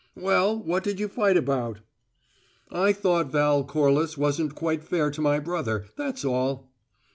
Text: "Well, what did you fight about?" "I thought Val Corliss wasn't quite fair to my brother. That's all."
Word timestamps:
"Well, 0.15 0.57
what 0.57 0.83
did 0.83 0.99
you 0.99 1.07
fight 1.07 1.37
about?" 1.37 1.81
"I 2.71 2.91
thought 2.91 3.31
Val 3.31 3.63
Corliss 3.63 4.17
wasn't 4.17 4.55
quite 4.55 4.83
fair 4.83 5.11
to 5.11 5.21
my 5.21 5.37
brother. 5.39 5.85
That's 5.95 6.25
all." 6.25 6.71